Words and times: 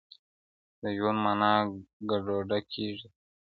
د 0.81 0.83
ژوند 0.97 1.19
معنا 1.25 1.53
ګډوډه 2.09 2.59
کيږي 2.71 3.07
تل, 3.11 3.15